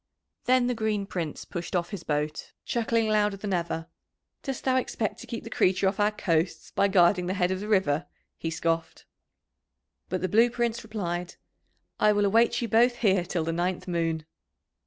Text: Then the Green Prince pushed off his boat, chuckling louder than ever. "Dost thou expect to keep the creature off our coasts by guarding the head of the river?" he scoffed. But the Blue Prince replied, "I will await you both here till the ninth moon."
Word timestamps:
Then 0.45 0.65
the 0.65 0.73
Green 0.73 1.05
Prince 1.05 1.45
pushed 1.45 1.75
off 1.75 1.91
his 1.91 2.01
boat, 2.01 2.53
chuckling 2.65 3.07
louder 3.07 3.37
than 3.37 3.53
ever. 3.53 3.85
"Dost 4.41 4.63
thou 4.63 4.77
expect 4.77 5.19
to 5.19 5.27
keep 5.27 5.43
the 5.43 5.49
creature 5.51 5.87
off 5.87 5.99
our 5.99 6.09
coasts 6.09 6.71
by 6.71 6.87
guarding 6.87 7.27
the 7.27 7.35
head 7.35 7.51
of 7.51 7.59
the 7.59 7.67
river?" 7.67 8.07
he 8.35 8.49
scoffed. 8.49 9.05
But 10.09 10.21
the 10.21 10.27
Blue 10.27 10.49
Prince 10.49 10.81
replied, 10.83 11.35
"I 11.99 12.13
will 12.13 12.25
await 12.25 12.63
you 12.63 12.67
both 12.67 12.95
here 12.95 13.23
till 13.23 13.43
the 13.43 13.53
ninth 13.53 13.87
moon." 13.87 14.25